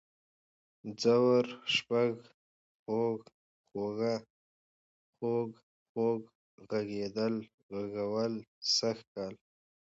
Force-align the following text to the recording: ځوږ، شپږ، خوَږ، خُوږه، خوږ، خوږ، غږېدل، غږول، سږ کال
ځوږ، 1.01 1.47
شپږ، 1.73 2.13
خوَږ، 2.81 3.19
خُوږه، 3.67 4.15
خوږ، 5.15 5.49
خوږ، 5.91 6.21
غږېدل، 6.69 7.35
غږول، 7.75 8.33
سږ 8.75 8.97
کال 9.13 9.33